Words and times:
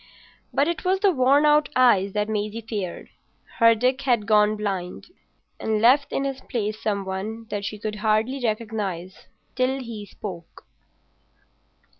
But 0.51 0.67
it 0.67 0.83
was 0.83 0.99
the 0.99 1.11
worn 1.11 1.45
out 1.45 1.69
eyes 1.75 2.13
that 2.13 2.27
Maisie 2.27 2.61
feared. 2.67 3.09
Her 3.59 3.75
Dick 3.75 4.01
had 4.01 4.25
gone 4.25 4.55
blind 4.55 5.11
and 5.59 5.79
left 5.79 6.11
in 6.11 6.23
his 6.23 6.41
place 6.41 6.81
some 6.81 7.05
one 7.05 7.45
that 7.51 7.65
she 7.65 7.77
could 7.77 7.97
hardly 7.97 8.43
recognise 8.43 9.27
till 9.55 9.79
he 9.79 10.07
spoke. 10.07 10.65